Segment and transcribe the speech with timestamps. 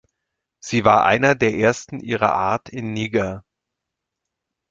[0.59, 3.45] Sie war eine der ersten ihrer Art in Niger.